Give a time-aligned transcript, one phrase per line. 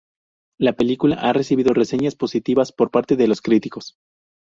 [0.59, 3.97] La película ha recibido reseñas positivas por parte de los críticos.